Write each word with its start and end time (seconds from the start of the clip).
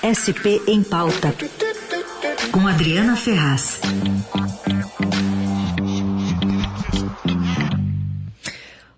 SP 0.00 0.62
em 0.66 0.82
Pauta, 0.82 1.34
com 2.50 2.66
Adriana 2.66 3.14
Ferraz. 3.16 3.82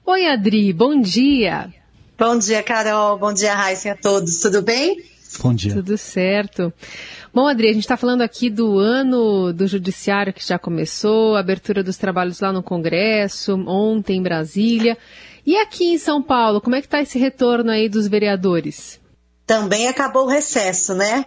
Oi, 0.06 0.26
Adri, 0.28 0.72
bom 0.72 1.00
dia. 1.00 1.74
Bom 2.16 2.38
dia, 2.38 2.62
Carol. 2.62 3.18
Bom 3.18 3.32
dia, 3.32 3.52
Raíssa 3.52 3.90
a 3.90 3.96
todos. 3.96 4.38
Tudo 4.38 4.62
bem? 4.62 5.02
Bom 5.42 5.52
dia. 5.52 5.74
Tudo 5.74 5.98
certo. 5.98 6.72
Bom, 7.34 7.48
Adri, 7.48 7.70
a 7.70 7.72
gente 7.72 7.82
está 7.82 7.96
falando 7.96 8.22
aqui 8.22 8.48
do 8.48 8.78
ano 8.78 9.52
do 9.52 9.66
Judiciário 9.66 10.32
que 10.32 10.46
já 10.46 10.56
começou, 10.56 11.34
abertura 11.34 11.82
dos 11.82 11.96
trabalhos 11.96 12.38
lá 12.38 12.52
no 12.52 12.62
Congresso, 12.62 13.56
ontem 13.66 14.18
em 14.18 14.22
Brasília. 14.22 14.96
E 15.44 15.56
aqui 15.56 15.94
em 15.94 15.98
São 15.98 16.22
Paulo, 16.22 16.60
como 16.60 16.76
é 16.76 16.80
que 16.80 16.86
está 16.86 17.02
esse 17.02 17.18
retorno 17.18 17.72
aí 17.72 17.88
dos 17.88 18.06
vereadores? 18.06 19.01
Também 19.52 19.86
acabou 19.86 20.24
o 20.24 20.30
recesso, 20.30 20.94
né? 20.94 21.26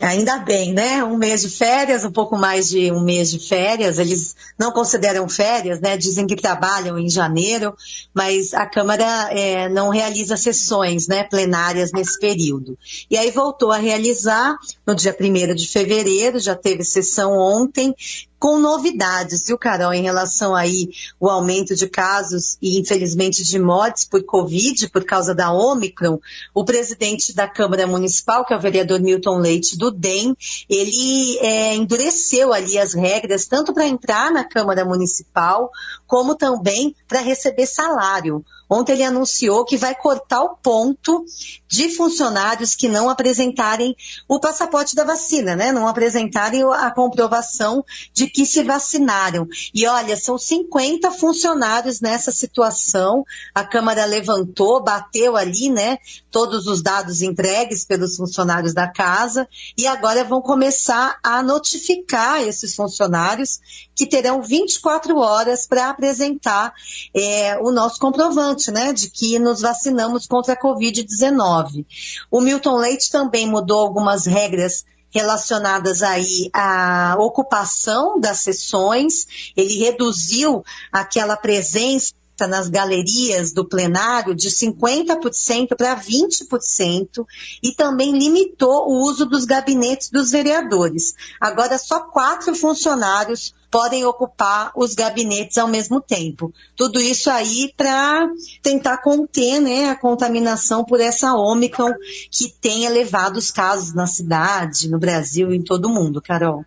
Ainda 0.00 0.38
bem, 0.38 0.72
né? 0.72 1.04
Um 1.04 1.16
mês 1.16 1.42
de 1.42 1.50
férias, 1.50 2.04
um 2.04 2.10
pouco 2.10 2.36
mais 2.36 2.70
de 2.70 2.90
um 2.90 3.00
mês 3.00 3.30
de 3.30 3.38
férias. 3.38 3.98
Eles 3.98 4.34
não 4.58 4.72
consideram 4.72 5.28
férias, 5.28 5.80
né? 5.80 5.96
Dizem 5.96 6.26
que 6.26 6.34
trabalham 6.36 6.98
em 6.98 7.08
janeiro, 7.08 7.74
mas 8.12 8.52
a 8.54 8.66
Câmara 8.66 9.28
é, 9.30 9.68
não 9.68 9.90
realiza 9.90 10.36
sessões 10.36 11.06
né, 11.06 11.24
plenárias 11.24 11.92
nesse 11.92 12.18
período. 12.18 12.76
E 13.10 13.16
aí 13.16 13.30
voltou 13.30 13.70
a 13.70 13.76
realizar 13.76 14.56
no 14.86 14.94
dia 14.94 15.16
1 15.18 15.54
de 15.54 15.68
fevereiro, 15.68 16.38
já 16.38 16.54
teve 16.54 16.84
sessão 16.84 17.32
ontem, 17.32 17.94
com 18.42 18.58
novidades, 18.58 19.40
viu, 19.46 19.56
Carol, 19.56 19.94
em 19.94 20.02
relação 20.02 20.52
aí 20.52 20.88
o 21.20 21.28
aumento 21.28 21.76
de 21.76 21.88
casos 21.88 22.58
e, 22.60 22.76
infelizmente, 22.76 23.44
de 23.44 23.56
mortes 23.56 24.02
por 24.02 24.24
Covid, 24.24 24.90
por 24.90 25.04
causa 25.04 25.32
da 25.32 25.52
Omicron. 25.52 26.18
O 26.52 26.64
presidente 26.64 27.32
da 27.32 27.46
Câmara 27.46 27.86
Municipal, 27.86 28.44
que 28.44 28.52
é 28.52 28.56
o 28.56 28.60
vereador 28.60 29.00
Milton 29.00 29.38
Leite 29.38 29.61
do 29.70 29.90
DEM, 29.90 30.36
ele 30.68 31.38
é, 31.38 31.74
endureceu 31.74 32.52
ali 32.52 32.78
as 32.78 32.94
regras, 32.94 33.46
tanto 33.46 33.72
para 33.72 33.86
entrar 33.86 34.30
na 34.30 34.44
Câmara 34.44 34.84
Municipal, 34.84 35.70
como 36.06 36.34
também 36.34 36.94
para 37.08 37.20
receber 37.20 37.66
salário. 37.66 38.44
Ontem 38.72 38.92
ele 38.92 39.04
anunciou 39.04 39.66
que 39.66 39.76
vai 39.76 39.94
cortar 39.94 40.40
o 40.40 40.56
ponto 40.56 41.26
de 41.68 41.90
funcionários 41.90 42.74
que 42.74 42.88
não 42.88 43.10
apresentarem 43.10 43.94
o 44.26 44.40
passaporte 44.40 44.94
da 44.94 45.04
vacina, 45.04 45.54
né? 45.54 45.70
Não 45.72 45.86
apresentarem 45.86 46.62
a 46.62 46.90
comprovação 46.90 47.84
de 48.14 48.26
que 48.26 48.46
se 48.46 48.62
vacinaram. 48.62 49.46
E 49.74 49.86
olha, 49.86 50.16
são 50.16 50.38
50 50.38 51.10
funcionários 51.10 52.00
nessa 52.00 52.32
situação. 52.32 53.24
A 53.54 53.62
Câmara 53.62 54.06
levantou, 54.06 54.82
bateu 54.82 55.36
ali, 55.36 55.68
né? 55.68 55.98
Todos 56.30 56.66
os 56.66 56.80
dados 56.80 57.20
entregues 57.20 57.84
pelos 57.84 58.16
funcionários 58.16 58.72
da 58.72 58.90
casa 58.90 59.46
e 59.76 59.86
agora 59.86 60.24
vão 60.24 60.40
começar 60.40 61.18
a 61.22 61.42
notificar 61.42 62.40
esses 62.40 62.74
funcionários 62.74 63.60
que 63.94 64.06
terão 64.06 64.40
24 64.40 65.18
horas 65.18 65.66
para 65.66 65.90
apresentar 65.90 66.72
é, 67.14 67.58
o 67.58 67.70
nosso 67.70 67.98
comprovante 68.00 68.61
né, 68.70 68.92
de 68.92 69.10
que 69.10 69.38
nos 69.38 69.62
vacinamos 69.62 70.26
contra 70.26 70.52
a 70.54 70.60
Covid-19. 70.60 71.86
O 72.30 72.40
Milton 72.40 72.76
Leite 72.76 73.10
também 73.10 73.46
mudou 73.46 73.80
algumas 73.80 74.26
regras 74.26 74.84
relacionadas 75.10 76.02
aí 76.02 76.48
à 76.52 77.16
ocupação 77.18 78.18
das 78.18 78.40
sessões, 78.40 79.52
ele 79.54 79.78
reduziu 79.78 80.64
aquela 80.90 81.36
presença 81.36 82.14
nas 82.46 82.68
galerias 82.68 83.52
do 83.52 83.64
plenário 83.64 84.34
de 84.34 84.48
50% 84.50 85.76
para 85.76 85.96
20% 85.96 87.26
e 87.62 87.72
também 87.72 88.16
limitou 88.18 88.88
o 88.88 89.02
uso 89.04 89.26
dos 89.26 89.44
gabinetes 89.44 90.10
dos 90.10 90.30
vereadores. 90.30 91.14
Agora, 91.40 91.78
só 91.78 92.00
quatro 92.00 92.54
funcionários 92.54 93.54
podem 93.70 94.04
ocupar 94.04 94.70
os 94.76 94.94
gabinetes 94.94 95.56
ao 95.56 95.66
mesmo 95.66 95.98
tempo. 95.98 96.52
Tudo 96.76 97.00
isso 97.00 97.30
aí 97.30 97.72
para 97.74 98.28
tentar 98.62 98.98
conter 98.98 99.60
né, 99.60 99.88
a 99.88 99.96
contaminação 99.96 100.84
por 100.84 101.00
essa 101.00 101.34
Ômicron 101.34 101.94
que 102.30 102.52
tem 102.60 102.84
elevado 102.84 103.38
os 103.38 103.50
casos 103.50 103.94
na 103.94 104.06
cidade, 104.06 104.90
no 104.90 104.98
Brasil 104.98 105.50
e 105.50 105.56
em 105.56 105.62
todo 105.62 105.86
o 105.86 105.88
mundo, 105.88 106.20
Carol. 106.20 106.66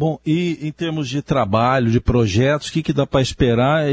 Bom, 0.00 0.18
e 0.24 0.56
em 0.62 0.72
termos 0.72 1.10
de 1.10 1.20
trabalho, 1.20 1.90
de 1.90 2.00
projetos, 2.00 2.68
o 2.68 2.72
que, 2.72 2.82
que 2.82 2.90
dá 2.90 3.06
para 3.06 3.20
esperar, 3.20 3.84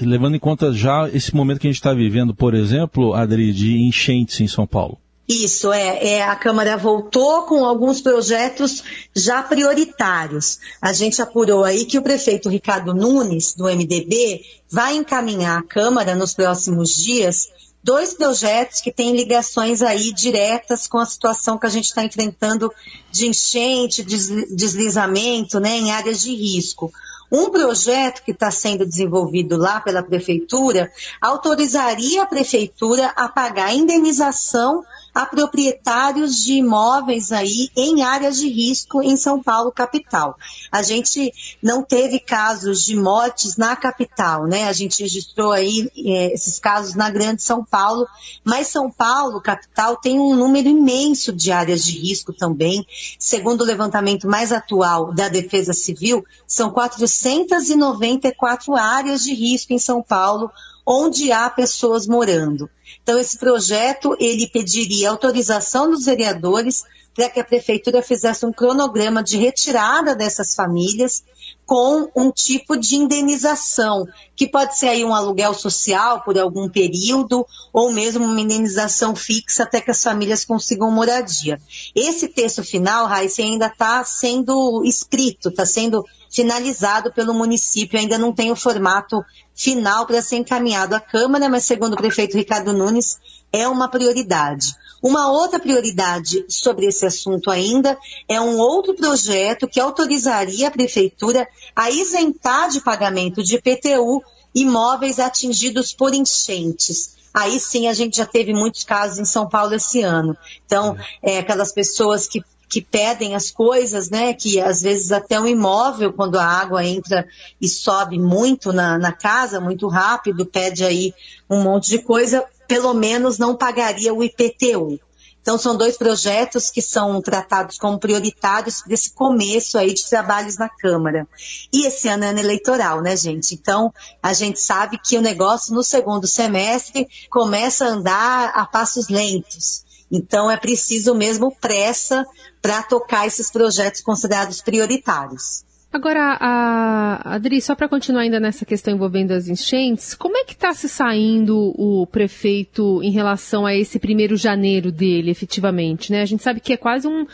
levando 0.00 0.36
em 0.36 0.38
conta 0.38 0.72
já 0.72 1.06
esse 1.12 1.36
momento 1.36 1.60
que 1.60 1.66
a 1.66 1.70
gente 1.70 1.76
está 1.76 1.92
vivendo, 1.92 2.34
por 2.34 2.54
exemplo, 2.54 3.12
Adri, 3.12 3.52
de 3.52 3.76
enchentes 3.76 4.40
em 4.40 4.48
São 4.48 4.66
Paulo? 4.66 4.96
Isso, 5.26 5.72
é, 5.72 6.06
é, 6.06 6.22
a 6.22 6.36
Câmara 6.36 6.76
voltou 6.76 7.44
com 7.44 7.64
alguns 7.64 8.00
projetos 8.02 8.82
já 9.16 9.42
prioritários. 9.42 10.58
A 10.82 10.92
gente 10.92 11.22
apurou 11.22 11.64
aí 11.64 11.86
que 11.86 11.98
o 11.98 12.02
prefeito 12.02 12.50
Ricardo 12.50 12.92
Nunes, 12.92 13.54
do 13.54 13.64
MDB, 13.64 14.42
vai 14.70 14.96
encaminhar 14.96 15.58
à 15.58 15.62
Câmara 15.62 16.14
nos 16.14 16.34
próximos 16.34 16.94
dias 16.94 17.48
dois 17.84 18.14
projetos 18.14 18.80
que 18.80 18.90
têm 18.90 19.14
ligações 19.14 19.82
aí 19.82 20.10
diretas 20.10 20.86
com 20.86 20.96
a 20.96 21.04
situação 21.04 21.58
que 21.58 21.66
a 21.66 21.70
gente 21.70 21.84
está 21.84 22.02
enfrentando 22.02 22.72
de 23.10 23.28
enchente, 23.28 24.02
deslizamento, 24.02 25.60
né, 25.60 25.76
em 25.76 25.92
áreas 25.92 26.22
de 26.22 26.34
risco. 26.34 26.90
Um 27.30 27.50
projeto 27.50 28.22
que 28.24 28.30
está 28.30 28.50
sendo 28.50 28.86
desenvolvido 28.86 29.56
lá 29.56 29.80
pela 29.80 30.02
prefeitura 30.02 30.90
autorizaria 31.20 32.22
a 32.22 32.26
prefeitura 32.26 33.08
a 33.08 33.28
pagar 33.28 33.74
indenização 33.74 34.82
a 35.14 35.24
proprietários 35.24 36.42
de 36.42 36.54
imóveis 36.54 37.30
aí 37.30 37.70
em 37.76 38.02
áreas 38.02 38.36
de 38.36 38.48
risco 38.48 39.00
em 39.00 39.16
São 39.16 39.40
Paulo 39.40 39.70
capital. 39.70 40.36
A 40.72 40.82
gente 40.82 41.32
não 41.62 41.82
teve 41.82 42.18
casos 42.18 42.82
de 42.82 42.96
mortes 42.96 43.56
na 43.56 43.76
capital, 43.76 44.46
né? 44.46 44.64
A 44.64 44.72
gente 44.72 45.02
registrou 45.02 45.52
aí 45.52 45.88
é, 45.96 46.34
esses 46.34 46.58
casos 46.58 46.96
na 46.96 47.08
Grande 47.10 47.42
São 47.42 47.64
Paulo, 47.64 48.08
mas 48.42 48.66
São 48.66 48.90
Paulo 48.90 49.40
capital 49.40 49.96
tem 49.96 50.18
um 50.18 50.34
número 50.34 50.68
imenso 50.68 51.32
de 51.32 51.52
áreas 51.52 51.84
de 51.84 51.96
risco 51.96 52.32
também. 52.32 52.84
Segundo 53.18 53.60
o 53.60 53.64
levantamento 53.64 54.26
mais 54.26 54.50
atual 54.50 55.14
da 55.14 55.28
Defesa 55.28 55.72
Civil, 55.72 56.24
são 56.46 56.70
494 56.70 58.74
áreas 58.74 59.22
de 59.22 59.32
risco 59.32 59.72
em 59.72 59.78
São 59.78 60.02
Paulo 60.02 60.50
onde 60.86 61.32
há 61.32 61.48
pessoas 61.48 62.06
morando. 62.06 62.68
Então, 63.02 63.18
esse 63.18 63.38
projeto, 63.38 64.16
ele 64.20 64.48
pediria 64.48 65.10
autorização 65.10 65.90
dos 65.90 66.04
vereadores 66.04 66.84
para 67.14 67.30
que 67.30 67.40
a 67.40 67.44
prefeitura 67.44 68.02
fizesse 68.02 68.44
um 68.44 68.52
cronograma 68.52 69.22
de 69.22 69.36
retirada 69.36 70.14
dessas 70.14 70.54
famílias 70.54 71.22
com 71.66 72.10
um 72.14 72.30
tipo 72.30 72.76
de 72.76 72.96
indenização, 72.96 74.06
que 74.36 74.46
pode 74.46 74.76
ser 74.78 74.88
aí 74.88 75.04
um 75.04 75.14
aluguel 75.14 75.54
social 75.54 76.22
por 76.22 76.38
algum 76.38 76.68
período, 76.68 77.46
ou 77.72 77.92
mesmo 77.92 78.24
uma 78.24 78.40
indenização 78.40 79.14
fixa 79.16 79.62
até 79.62 79.80
que 79.80 79.90
as 79.90 80.02
famílias 80.02 80.44
consigam 80.44 80.90
moradia. 80.90 81.60
Esse 81.94 82.28
texto 82.28 82.62
final, 82.62 83.06
Raíssa, 83.06 83.42
ainda 83.42 83.66
está 83.66 84.04
sendo 84.04 84.82
escrito, 84.84 85.48
está 85.48 85.64
sendo 85.64 86.04
finalizado 86.30 87.12
pelo 87.12 87.32
município, 87.32 87.98
ainda 87.98 88.18
não 88.18 88.32
tem 88.32 88.50
o 88.50 88.56
formato 88.56 89.24
final 89.54 90.04
para 90.04 90.20
ser 90.20 90.36
encaminhado 90.36 90.94
à 90.94 91.00
Câmara, 91.00 91.48
mas 91.48 91.64
segundo 91.64 91.92
o 91.92 91.96
prefeito 91.96 92.36
Ricardo 92.36 92.72
Nunes, 92.72 93.18
é 93.54 93.68
uma 93.68 93.88
prioridade. 93.88 94.74
Uma 95.00 95.30
outra 95.30 95.60
prioridade 95.60 96.44
sobre 96.48 96.86
esse 96.86 97.06
assunto 97.06 97.50
ainda 97.50 97.96
é 98.28 98.40
um 98.40 98.58
outro 98.58 98.94
projeto 98.94 99.68
que 99.68 99.78
autorizaria 99.78 100.66
a 100.66 100.70
prefeitura 100.72 101.46
a 101.76 101.88
isentar 101.88 102.68
de 102.68 102.80
pagamento 102.80 103.44
de 103.44 103.54
IPTU 103.54 104.22
imóveis 104.52 105.20
atingidos 105.20 105.92
por 105.92 106.12
enchentes. 106.14 107.14
Aí 107.32 107.60
sim 107.60 107.86
a 107.86 107.92
gente 107.92 108.16
já 108.16 108.26
teve 108.26 108.52
muitos 108.52 108.82
casos 108.82 109.18
em 109.18 109.24
São 109.24 109.48
Paulo 109.48 109.74
esse 109.74 110.02
ano. 110.02 110.36
Então, 110.66 110.96
é, 111.22 111.38
aquelas 111.38 111.70
pessoas 111.70 112.26
que 112.26 112.42
que 112.74 112.82
pedem 112.82 113.36
as 113.36 113.52
coisas, 113.52 114.10
né? 114.10 114.34
Que 114.34 114.60
às 114.60 114.82
vezes 114.82 115.12
até 115.12 115.38
um 115.38 115.46
imóvel, 115.46 116.12
quando 116.12 116.36
a 116.36 116.44
água 116.44 116.84
entra 116.84 117.24
e 117.60 117.68
sobe 117.68 118.18
muito 118.18 118.72
na, 118.72 118.98
na 118.98 119.12
casa, 119.12 119.60
muito 119.60 119.86
rápido, 119.86 120.44
pede 120.44 120.84
aí 120.84 121.14
um 121.48 121.62
monte 121.62 121.88
de 121.88 122.00
coisa, 122.00 122.44
pelo 122.66 122.92
menos 122.92 123.38
não 123.38 123.54
pagaria 123.54 124.12
o 124.12 124.24
IPTU. 124.24 124.98
Então, 125.40 125.56
são 125.56 125.76
dois 125.76 125.96
projetos 125.96 126.68
que 126.68 126.82
são 126.82 127.22
tratados 127.22 127.78
como 127.78 127.96
prioritários 127.96 128.82
desse 128.84 129.12
começo 129.12 129.78
aí 129.78 129.94
de 129.94 130.04
trabalhos 130.08 130.56
na 130.56 130.68
Câmara. 130.68 131.28
E 131.72 131.86
esse 131.86 132.08
ano 132.08 132.24
é 132.24 132.30
ano 132.30 132.40
eleitoral, 132.40 133.00
né, 133.02 133.16
gente? 133.16 133.54
Então, 133.54 133.94
a 134.20 134.32
gente 134.32 134.58
sabe 134.58 134.98
que 134.98 135.16
o 135.16 135.22
negócio 135.22 135.72
no 135.72 135.84
segundo 135.84 136.26
semestre 136.26 137.06
começa 137.30 137.84
a 137.84 137.90
andar 137.90 138.50
a 138.52 138.66
passos 138.66 139.08
lentos. 139.08 139.84
Então, 140.14 140.48
é 140.50 140.56
preciso 140.56 141.14
mesmo 141.14 141.54
pressa 141.60 142.24
para 142.62 142.82
tocar 142.84 143.26
esses 143.26 143.50
projetos 143.50 144.00
considerados 144.00 144.60
prioritários. 144.62 145.64
Agora, 145.92 146.36
a 146.40 147.34
Adri, 147.34 147.60
só 147.60 147.74
para 147.74 147.88
continuar 147.88 148.22
ainda 148.22 148.40
nessa 148.40 148.64
questão 148.64 148.94
envolvendo 148.94 149.30
as 149.30 149.46
enchentes, 149.46 150.12
como 150.14 150.36
é 150.36 150.44
que 150.44 150.52
está 150.52 150.74
se 150.74 150.88
saindo 150.88 151.72
o 151.76 152.04
prefeito 152.06 153.00
em 153.02 153.12
relação 153.12 153.64
a 153.64 153.74
esse 153.74 153.98
primeiro 154.00 154.36
janeiro 154.36 154.90
dele, 154.90 155.30
efetivamente? 155.30 156.10
Né? 156.10 156.22
A 156.22 156.26
gente 156.26 156.42
sabe 156.42 156.58
que 156.58 156.72
é 156.72 156.76
quase 156.76 157.06
um, 157.06 157.24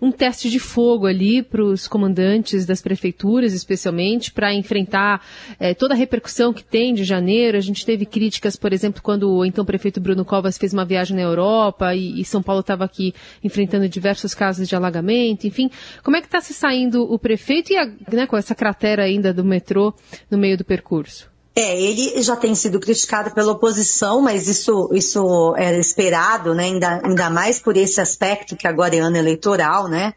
um 0.00 0.10
teste 0.10 0.50
de 0.50 0.58
fogo 0.58 1.06
ali 1.06 1.42
para 1.42 1.62
os 1.62 1.88
comandantes 1.88 2.64
das 2.64 2.80
prefeituras, 2.80 3.52
especialmente, 3.52 4.32
para 4.32 4.54
enfrentar 4.54 5.24
é, 5.58 5.74
toda 5.74 5.94
a 5.94 5.96
repercussão 5.96 6.52
que 6.52 6.64
tem 6.64 6.94
de 6.94 7.04
janeiro. 7.04 7.56
A 7.56 7.60
gente 7.60 7.84
teve 7.84 8.06
críticas, 8.06 8.56
por 8.56 8.72
exemplo, 8.72 9.02
quando 9.02 9.30
o 9.30 9.44
então 9.44 9.64
prefeito 9.64 10.00
Bruno 10.00 10.24
Covas 10.24 10.58
fez 10.58 10.72
uma 10.72 10.84
viagem 10.84 11.16
na 11.16 11.22
Europa 11.22 11.94
e, 11.94 12.20
e 12.20 12.24
São 12.24 12.42
Paulo 12.42 12.60
estava 12.60 12.84
aqui 12.84 13.14
enfrentando 13.42 13.88
diversos 13.88 14.34
casos 14.34 14.68
de 14.68 14.76
alagamento. 14.76 15.46
Enfim, 15.46 15.70
como 16.02 16.16
é 16.16 16.20
que 16.20 16.26
está 16.26 16.40
se 16.40 16.54
saindo 16.54 17.02
o 17.02 17.18
prefeito 17.18 17.72
e 17.72 17.76
a, 17.76 17.86
né, 18.12 18.26
com 18.26 18.36
essa 18.36 18.54
cratera 18.54 19.04
ainda 19.04 19.32
do 19.32 19.44
metrô 19.44 19.94
no 20.30 20.38
meio 20.38 20.56
do 20.56 20.64
percurso? 20.64 21.37
É, 21.60 21.76
ele 21.76 22.22
já 22.22 22.36
tem 22.36 22.54
sido 22.54 22.78
criticado 22.78 23.32
pela 23.32 23.50
oposição, 23.50 24.20
mas 24.20 24.46
isso, 24.46 24.90
isso 24.92 25.56
era 25.56 25.76
esperado, 25.76 26.54
né? 26.54 26.66
Ainda, 26.66 27.00
ainda 27.02 27.28
mais 27.30 27.58
por 27.58 27.76
esse 27.76 28.00
aspecto 28.00 28.54
que 28.54 28.68
agora 28.68 28.94
é 28.94 29.00
ano 29.00 29.16
eleitoral, 29.16 29.88
né? 29.88 30.14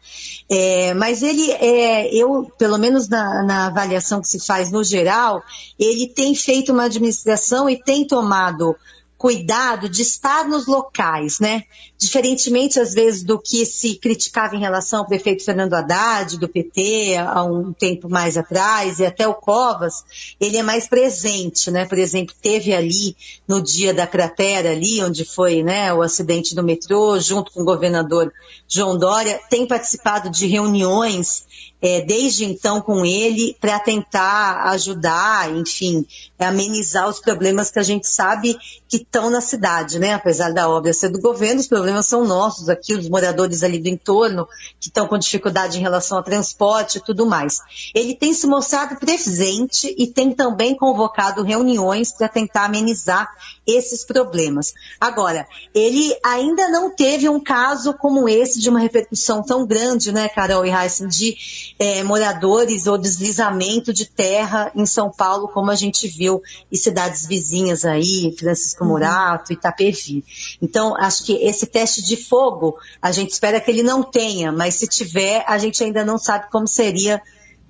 É, 0.48 0.94
mas 0.94 1.20
ele, 1.20 1.50
é, 1.50 2.14
eu, 2.14 2.48
pelo 2.56 2.78
menos 2.78 3.08
na, 3.08 3.42
na 3.42 3.66
avaliação 3.66 4.20
que 4.20 4.28
se 4.28 4.38
faz 4.38 4.70
no 4.70 4.84
geral, 4.84 5.42
ele 5.76 6.06
tem 6.06 6.32
feito 6.32 6.70
uma 6.70 6.84
administração 6.84 7.68
e 7.68 7.76
tem 7.76 8.06
tomado 8.06 8.76
cuidado 9.22 9.88
de 9.88 10.02
estar 10.02 10.48
nos 10.48 10.66
locais, 10.66 11.38
né? 11.38 11.62
Diferentemente, 11.96 12.80
às 12.80 12.92
vezes, 12.92 13.22
do 13.22 13.38
que 13.38 13.64
se 13.64 13.94
criticava 13.94 14.56
em 14.56 14.58
relação 14.58 14.98
ao 14.98 15.06
prefeito 15.06 15.44
Fernando 15.44 15.74
Haddad, 15.74 16.40
do 16.40 16.48
PT, 16.48 17.14
há 17.18 17.44
um 17.44 17.72
tempo 17.72 18.08
mais 18.08 18.36
atrás, 18.36 18.98
e 18.98 19.06
até 19.06 19.28
o 19.28 19.34
Covas, 19.34 20.04
ele 20.40 20.56
é 20.56 20.62
mais 20.64 20.88
presente, 20.88 21.70
né? 21.70 21.84
Por 21.84 21.98
exemplo, 21.98 22.34
teve 22.42 22.74
ali, 22.74 23.16
no 23.46 23.62
dia 23.62 23.94
da 23.94 24.08
cratera 24.08 24.72
ali, 24.72 25.00
onde 25.00 25.24
foi 25.24 25.62
né, 25.62 25.94
o 25.94 26.02
acidente 26.02 26.52
do 26.52 26.64
metrô, 26.64 27.20
junto 27.20 27.52
com 27.52 27.62
o 27.62 27.64
governador 27.64 28.32
João 28.66 28.98
Dória, 28.98 29.40
tem 29.48 29.68
participado 29.68 30.30
de 30.30 30.48
reuniões 30.48 31.46
é, 31.82 32.00
desde 32.00 32.44
então 32.44 32.80
com 32.80 33.04
ele 33.04 33.56
para 33.60 33.78
tentar 33.80 34.68
ajudar, 34.70 35.52
enfim, 35.52 36.06
amenizar 36.38 37.08
os 37.08 37.18
problemas 37.18 37.72
que 37.72 37.78
a 37.80 37.82
gente 37.82 38.08
sabe 38.08 38.56
que 38.92 38.98
estão 38.98 39.30
na 39.30 39.40
cidade, 39.40 39.98
né? 39.98 40.12
Apesar 40.12 40.52
da 40.52 40.68
obra 40.68 40.92
ser 40.92 41.08
do 41.08 41.18
governo, 41.18 41.62
os 41.62 41.66
problemas 41.66 42.04
são 42.04 42.26
nossos 42.26 42.68
aqui, 42.68 42.92
os 42.92 43.08
moradores 43.08 43.62
ali 43.62 43.78
do 43.78 43.88
entorno, 43.88 44.46
que 44.78 44.88
estão 44.88 45.08
com 45.08 45.16
dificuldade 45.16 45.78
em 45.78 45.80
relação 45.80 46.18
ao 46.18 46.22
transporte 46.22 46.98
e 46.98 47.00
tudo 47.00 47.24
mais. 47.24 47.60
Ele 47.94 48.14
tem 48.14 48.34
se 48.34 48.46
mostrado 48.46 48.96
presente 48.96 49.94
e 49.96 50.06
tem 50.06 50.32
também 50.32 50.76
convocado 50.76 51.42
reuniões 51.42 52.12
para 52.12 52.28
tentar 52.28 52.66
amenizar 52.66 53.30
esses 53.66 54.04
problemas. 54.04 54.74
Agora, 55.00 55.46
ele 55.74 56.14
ainda 56.22 56.68
não 56.68 56.90
teve 56.94 57.30
um 57.30 57.40
caso 57.40 57.94
como 57.94 58.28
esse 58.28 58.60
de 58.60 58.68
uma 58.68 58.80
repercussão 58.80 59.42
tão 59.42 59.64
grande, 59.66 60.12
né, 60.12 60.28
Carol 60.28 60.66
e 60.66 60.70
Heisen, 60.70 61.08
de 61.08 61.34
é, 61.78 62.02
moradores 62.02 62.86
ou 62.86 62.98
deslizamento 62.98 63.90
de 63.90 64.04
terra 64.04 64.70
em 64.74 64.84
São 64.84 65.10
Paulo, 65.10 65.48
como 65.48 65.70
a 65.70 65.76
gente 65.76 66.06
viu 66.08 66.42
em 66.70 66.76
cidades 66.76 67.24
vizinhas 67.24 67.86
aí, 67.86 68.34
Francisco 68.38 68.81
Morato, 68.84 69.52
Itapevi. 69.52 70.24
Então, 70.60 70.96
acho 70.96 71.24
que 71.24 71.32
esse 71.34 71.66
teste 71.66 72.02
de 72.02 72.16
fogo, 72.16 72.76
a 73.00 73.12
gente 73.12 73.30
espera 73.30 73.60
que 73.60 73.70
ele 73.70 73.82
não 73.82 74.02
tenha, 74.02 74.52
mas 74.52 74.74
se 74.76 74.86
tiver, 74.86 75.44
a 75.46 75.58
gente 75.58 75.82
ainda 75.82 76.04
não 76.04 76.18
sabe 76.18 76.50
como 76.50 76.66
seria 76.66 77.22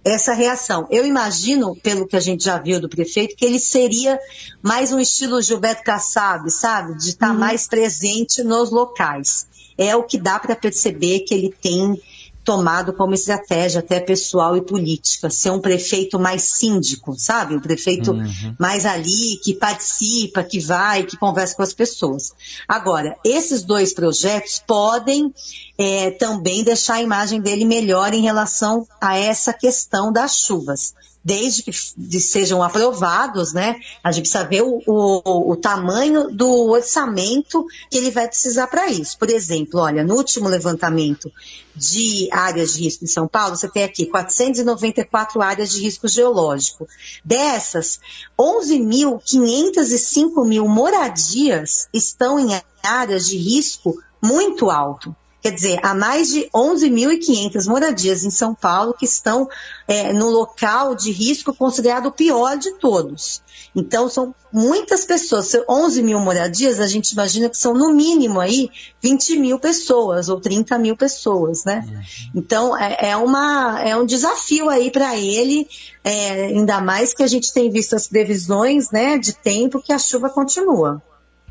essa 0.04 0.32
reação. 0.32 0.86
Eu 0.90 1.06
imagino, 1.06 1.76
pelo 1.76 2.06
que 2.06 2.16
a 2.16 2.20
gente 2.20 2.44
já 2.44 2.58
viu 2.58 2.80
do 2.80 2.88
prefeito, 2.88 3.36
que 3.36 3.44
ele 3.44 3.60
seria 3.60 4.18
mais 4.60 4.92
um 4.92 4.98
estilo 4.98 5.40
Gilberto 5.40 5.84
Kassab, 5.84 6.50
sabe? 6.50 6.96
De 6.98 7.10
estar 7.10 7.30
uhum. 7.30 7.38
mais 7.38 7.68
presente 7.68 8.42
nos 8.42 8.70
locais. 8.70 9.46
É 9.78 9.94
o 9.96 10.02
que 10.02 10.18
dá 10.18 10.38
para 10.38 10.56
perceber 10.56 11.20
que 11.20 11.34
ele 11.34 11.54
tem 11.60 12.00
tomado 12.44 12.92
como 12.92 13.14
estratégia 13.14 13.80
até 13.80 14.00
pessoal 14.00 14.56
e 14.56 14.62
política, 14.62 15.30
ser 15.30 15.50
um 15.50 15.60
prefeito 15.60 16.18
mais 16.18 16.42
síndico, 16.42 17.14
sabe? 17.16 17.54
Um 17.54 17.60
prefeito 17.60 18.12
uhum. 18.12 18.54
mais 18.58 18.84
ali, 18.84 19.38
que 19.42 19.54
participa, 19.54 20.42
que 20.42 20.58
vai, 20.58 21.04
que 21.04 21.16
conversa 21.16 21.54
com 21.54 21.62
as 21.62 21.72
pessoas. 21.72 22.32
Agora, 22.66 23.16
esses 23.24 23.62
dois 23.62 23.94
projetos 23.94 24.62
podem 24.66 25.32
é, 25.78 26.10
também 26.10 26.64
deixar 26.64 26.94
a 26.94 27.02
imagem 27.02 27.40
dele 27.40 27.64
melhor 27.64 28.12
em 28.12 28.22
relação 28.22 28.86
a 29.00 29.16
essa 29.16 29.52
questão 29.52 30.12
das 30.12 30.38
chuvas 30.38 30.94
desde 31.24 31.62
que 31.62 31.72
sejam 32.20 32.62
aprovados, 32.62 33.52
né? 33.52 33.76
A 34.02 34.10
gente 34.10 34.28
precisa 34.28 34.44
ver 34.44 34.62
o, 34.62 34.82
o, 34.86 35.52
o 35.52 35.56
tamanho 35.56 36.30
do 36.30 36.70
orçamento 36.70 37.64
que 37.90 37.98
ele 37.98 38.10
vai 38.10 38.26
precisar 38.26 38.66
para 38.66 38.88
isso. 38.88 39.18
Por 39.18 39.30
exemplo, 39.30 39.80
olha, 39.80 40.02
no 40.02 40.14
último 40.14 40.48
levantamento 40.48 41.30
de 41.74 42.28
áreas 42.30 42.74
de 42.74 42.82
risco 42.82 43.04
em 43.04 43.08
São 43.08 43.26
Paulo, 43.28 43.56
você 43.56 43.68
tem 43.68 43.84
aqui 43.84 44.06
494 44.06 45.40
áreas 45.40 45.70
de 45.70 45.80
risco 45.80 46.08
geológico. 46.08 46.88
Dessas, 47.24 48.00
11.505 48.38 50.46
mil 50.46 50.68
moradias 50.68 51.88
estão 51.92 52.38
em 52.38 52.60
áreas 52.82 53.26
de 53.26 53.36
risco 53.36 53.96
muito 54.20 54.70
alto. 54.70 55.16
Quer 55.42 55.50
dizer, 55.50 55.80
há 55.82 55.92
mais 55.92 56.28
de 56.28 56.48
11.500 56.54 57.66
moradias 57.66 58.22
em 58.22 58.30
São 58.30 58.54
Paulo 58.54 58.94
que 58.94 59.04
estão 59.04 59.48
é, 59.88 60.12
no 60.12 60.30
local 60.30 60.94
de 60.94 61.10
risco 61.10 61.52
considerado 61.52 62.06
o 62.06 62.12
pior 62.12 62.56
de 62.56 62.70
todos. 62.78 63.42
Então, 63.74 64.08
são 64.08 64.32
muitas 64.52 65.04
pessoas. 65.04 65.50
11 65.68 66.00
mil 66.00 66.20
moradias, 66.20 66.78
a 66.78 66.86
gente 66.86 67.10
imagina 67.10 67.48
que 67.48 67.56
são 67.56 67.74
no 67.74 67.92
mínimo 67.92 68.38
aí 68.38 68.70
20 69.02 69.36
mil 69.36 69.58
pessoas 69.58 70.28
ou 70.28 70.40
30 70.40 70.78
mil 70.78 70.96
pessoas, 70.96 71.64
né? 71.64 71.84
Uhum. 71.88 72.02
Então, 72.36 72.78
é, 72.78 73.10
é, 73.10 73.16
uma, 73.16 73.80
é 73.82 73.96
um 73.96 74.06
desafio 74.06 74.68
aí 74.68 74.92
para 74.92 75.16
ele, 75.16 75.66
é, 76.04 76.46
ainda 76.46 76.80
mais 76.80 77.12
que 77.12 77.22
a 77.24 77.26
gente 77.26 77.52
tem 77.52 77.68
visto 77.68 77.96
as 77.96 78.06
previsões 78.06 78.92
né, 78.92 79.18
de 79.18 79.32
tempo 79.32 79.82
que 79.82 79.92
a 79.92 79.98
chuva 79.98 80.30
continua. 80.30 81.02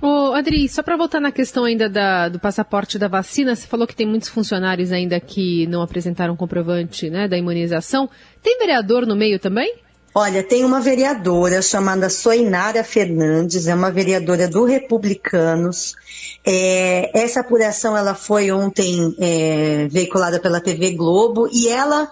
Ô, 0.01 0.33
Adri, 0.33 0.67
só 0.67 0.81
para 0.81 0.97
voltar 0.97 1.19
na 1.19 1.31
questão 1.31 1.63
ainda 1.63 1.87
da, 1.87 2.27
do 2.27 2.39
passaporte 2.39 2.97
da 2.97 3.07
vacina, 3.07 3.55
você 3.55 3.67
falou 3.67 3.85
que 3.85 3.95
tem 3.95 4.07
muitos 4.07 4.29
funcionários 4.29 4.91
ainda 4.91 5.19
que 5.19 5.67
não 5.67 5.83
apresentaram 5.83 6.35
comprovante 6.35 7.07
né, 7.07 7.27
da 7.27 7.37
imunização. 7.37 8.09
Tem 8.41 8.57
vereador 8.57 9.05
no 9.05 9.15
meio 9.15 9.37
também? 9.37 9.75
Olha, 10.13 10.43
tem 10.43 10.65
uma 10.65 10.81
vereadora 10.81 11.61
chamada 11.61 12.09
Soinara 12.09 12.83
Fernandes, 12.83 13.67
é 13.67 13.75
uma 13.75 13.89
vereadora 13.91 14.45
do 14.45 14.65
Republicanos. 14.65 15.95
É, 16.43 17.11
essa 17.17 17.39
apuração 17.39 17.95
ela 17.95 18.13
foi 18.13 18.51
ontem 18.51 19.15
é, 19.19 19.87
veiculada 19.89 20.37
pela 20.37 20.59
TV 20.59 20.91
Globo 20.91 21.47
e 21.49 21.69
ela, 21.69 22.09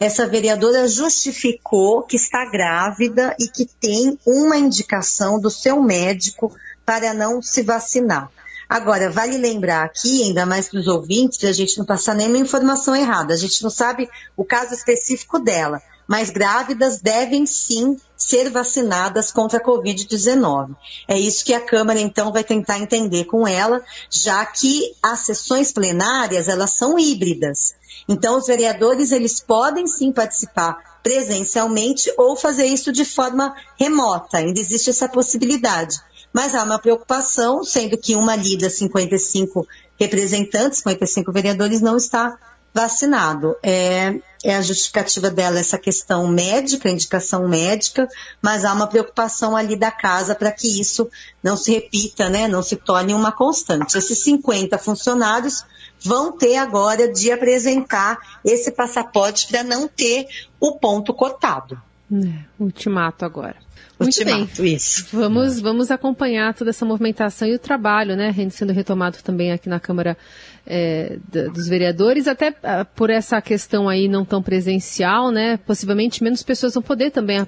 essa 0.00 0.26
vereadora, 0.26 0.88
justificou 0.88 2.04
que 2.04 2.16
está 2.16 2.48
grávida 2.50 3.36
e 3.38 3.48
que 3.48 3.66
tem 3.66 4.16
uma 4.24 4.56
indicação 4.56 5.38
do 5.38 5.50
seu 5.50 5.82
médico 5.82 6.54
para 6.84 7.14
não 7.14 7.40
se 7.42 7.62
vacinar. 7.62 8.30
Agora, 8.68 9.10
vale 9.10 9.36
lembrar 9.36 9.84
aqui, 9.84 10.22
ainda 10.22 10.46
mais 10.46 10.68
para 10.68 10.80
os 10.80 10.86
ouvintes, 10.86 11.36
para 11.36 11.50
a 11.50 11.52
gente 11.52 11.76
não 11.76 11.84
passar 11.84 12.14
nenhuma 12.14 12.38
informação 12.38 12.96
errada. 12.96 13.34
A 13.34 13.36
gente 13.36 13.62
não 13.62 13.68
sabe 13.68 14.08
o 14.36 14.44
caso 14.44 14.72
específico 14.72 15.38
dela, 15.38 15.82
mas 16.12 16.28
grávidas 16.28 17.00
devem 17.00 17.46
sim 17.46 17.96
ser 18.14 18.50
vacinadas 18.50 19.32
contra 19.32 19.56
a 19.56 19.64
Covid-19. 19.64 20.76
É 21.08 21.18
isso 21.18 21.42
que 21.42 21.54
a 21.54 21.60
Câmara, 21.64 21.98
então, 21.98 22.30
vai 22.30 22.44
tentar 22.44 22.78
entender 22.78 23.24
com 23.24 23.48
ela, 23.48 23.82
já 24.10 24.44
que 24.44 24.94
as 25.02 25.20
sessões 25.20 25.72
plenárias, 25.72 26.48
elas 26.48 26.72
são 26.72 26.98
híbridas. 26.98 27.74
Então, 28.06 28.36
os 28.36 28.46
vereadores, 28.46 29.10
eles 29.10 29.40
podem 29.40 29.86
sim 29.86 30.12
participar 30.12 31.00
presencialmente 31.02 32.12
ou 32.18 32.36
fazer 32.36 32.66
isso 32.66 32.92
de 32.92 33.06
forma 33.06 33.56
remota. 33.80 34.36
Ainda 34.36 34.60
existe 34.60 34.90
essa 34.90 35.08
possibilidade 35.08 35.98
mas 36.34 36.54
há 36.54 36.62
uma 36.62 36.78
preocupação, 36.78 37.62
sendo 37.62 37.98
que 37.98 38.16
uma 38.16 38.34
lida 38.34 38.70
55 38.70 39.66
representantes, 40.00 40.78
55 40.78 41.30
vereadores, 41.30 41.82
não 41.82 41.94
está 41.98 42.38
vacinado. 42.74 43.56
É, 43.62 44.18
é, 44.44 44.56
a 44.56 44.62
justificativa 44.62 45.30
dela 45.30 45.58
essa 45.58 45.78
questão 45.78 46.26
médica, 46.26 46.90
indicação 46.90 47.48
médica, 47.48 48.08
mas 48.40 48.64
há 48.64 48.72
uma 48.72 48.86
preocupação 48.86 49.56
ali 49.56 49.76
da 49.76 49.90
casa 49.90 50.34
para 50.34 50.50
que 50.50 50.80
isso 50.80 51.08
não 51.42 51.56
se 51.56 51.72
repita, 51.72 52.28
né, 52.28 52.48
não 52.48 52.62
se 52.62 52.76
torne 52.76 53.14
uma 53.14 53.30
constante. 53.30 53.96
Esses 53.96 54.18
50 54.24 54.78
funcionários 54.78 55.64
vão 56.00 56.32
ter 56.32 56.56
agora 56.56 57.12
de 57.12 57.30
apresentar 57.30 58.18
esse 58.44 58.72
passaporte 58.72 59.46
para 59.46 59.62
não 59.62 59.86
ter 59.86 60.26
o 60.58 60.76
ponto 60.78 61.14
cotado. 61.14 61.80
É, 62.12 62.44
ultimato 62.58 63.24
agora. 63.24 63.56
Muito 63.98 64.18
ultimato, 64.18 64.62
bem. 64.62 64.74
isso. 64.74 65.06
Vamos, 65.12 65.60
vamos 65.60 65.90
acompanhar 65.90 66.52
toda 66.54 66.70
essa 66.70 66.84
movimentação 66.84 67.46
e 67.46 67.54
o 67.54 67.58
trabalho, 67.58 68.16
né, 68.16 68.34
sendo 68.50 68.72
retomado 68.72 69.18
também 69.22 69.52
aqui 69.52 69.68
na 69.68 69.78
Câmara 69.78 70.16
é, 70.66 71.18
dos 71.52 71.68
Vereadores, 71.68 72.28
até 72.28 72.50
uh, 72.50 72.84
por 72.94 73.10
essa 73.10 73.40
questão 73.40 73.88
aí 73.88 74.08
não 74.08 74.24
tão 74.24 74.42
presencial, 74.42 75.30
né, 75.30 75.56
possivelmente 75.56 76.22
menos 76.22 76.42
pessoas 76.42 76.74
vão 76.74 76.82
poder 76.82 77.10
também 77.10 77.38
é, 77.38 77.44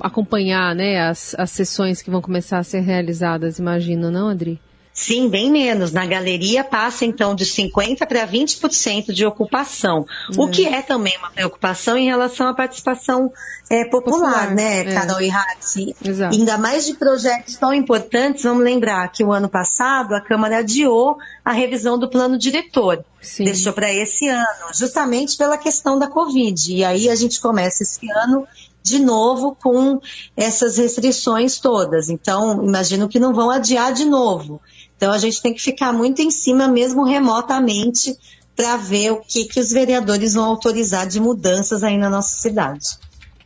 acompanhar, 0.00 0.74
né, 0.74 1.00
as, 1.00 1.34
as 1.38 1.50
sessões 1.50 2.00
que 2.02 2.10
vão 2.10 2.22
começar 2.22 2.58
a 2.58 2.64
ser 2.64 2.80
realizadas, 2.80 3.58
imagino, 3.58 4.10
não, 4.10 4.28
Adri? 4.28 4.60
Sim, 4.96 5.28
bem 5.28 5.50
menos. 5.50 5.92
Na 5.92 6.06
galeria 6.06 6.64
passa 6.64 7.04
então 7.04 7.34
de 7.34 7.44
50% 7.44 7.98
para 7.98 8.26
20% 8.26 9.12
de 9.12 9.26
ocupação, 9.26 10.06
o 10.34 10.44
uhum. 10.44 10.50
que 10.50 10.66
é 10.66 10.80
também 10.80 11.14
uma 11.18 11.30
preocupação 11.30 11.98
em 11.98 12.06
relação 12.06 12.48
à 12.48 12.54
participação 12.54 13.30
é, 13.68 13.84
popular, 13.84 14.18
popular, 14.18 14.54
né, 14.54 14.80
é. 14.80 14.94
Carol 14.94 15.20
e 15.20 15.30
Hatsi? 15.30 15.94
Ainda 16.32 16.56
mais 16.56 16.86
de 16.86 16.94
projetos 16.94 17.56
tão 17.56 17.74
importantes, 17.74 18.44
vamos 18.44 18.64
lembrar 18.64 19.06
que 19.12 19.22
o 19.22 19.32
ano 19.32 19.50
passado 19.50 20.14
a 20.14 20.20
Câmara 20.20 20.58
adiou 20.58 21.18
a 21.44 21.52
revisão 21.52 21.98
do 21.98 22.08
plano 22.08 22.38
diretor. 22.38 23.04
Sim. 23.20 23.44
Deixou 23.44 23.74
para 23.74 23.92
esse 23.92 24.28
ano, 24.28 24.68
justamente 24.72 25.36
pela 25.36 25.58
questão 25.58 25.98
da 25.98 26.08
Covid. 26.08 26.72
E 26.72 26.84
aí 26.84 27.10
a 27.10 27.14
gente 27.14 27.38
começa 27.40 27.82
esse 27.82 28.10
ano 28.12 28.46
de 28.86 29.00
novo 29.00 29.56
com 29.60 30.00
essas 30.36 30.78
restrições 30.78 31.58
todas. 31.58 32.08
Então, 32.08 32.64
imagino 32.64 33.08
que 33.08 33.18
não 33.18 33.34
vão 33.34 33.50
adiar 33.50 33.92
de 33.92 34.04
novo. 34.04 34.60
Então 34.96 35.12
a 35.12 35.18
gente 35.18 35.42
tem 35.42 35.52
que 35.52 35.60
ficar 35.60 35.92
muito 35.92 36.22
em 36.22 36.30
cima, 36.30 36.68
mesmo 36.68 37.04
remotamente, 37.04 38.16
para 38.54 38.76
ver 38.76 39.10
o 39.10 39.20
que, 39.20 39.44
que 39.44 39.60
os 39.60 39.70
vereadores 39.70 40.34
vão 40.34 40.44
autorizar 40.44 41.06
de 41.06 41.20
mudanças 41.20 41.82
aí 41.82 41.98
na 41.98 42.08
nossa 42.08 42.38
cidade. 42.38 42.96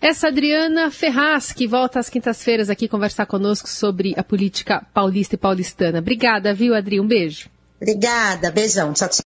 Essa 0.00 0.28
Adriana 0.28 0.90
Ferraz, 0.90 1.52
que 1.52 1.66
volta 1.66 1.99
às 1.99 2.09
quintas-feiras 2.09 2.70
aqui 2.70 2.87
conversar 2.87 3.26
conosco 3.26 3.68
sobre 3.68 4.14
a 4.16 4.23
política 4.23 4.87
paulista 4.94 5.35
e 5.35 5.38
paulistana. 5.38 5.99
Obrigada, 5.99 6.54
viu, 6.54 6.75
Adri? 6.75 7.00
Um 7.00 7.06
beijo. 7.06 7.50
Obrigada, 7.80 8.50
beijão. 8.50 8.92
Tchau, 8.92 9.09
tchau. 9.09 9.18